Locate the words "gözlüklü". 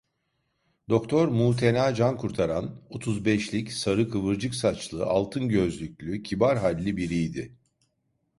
5.49-6.23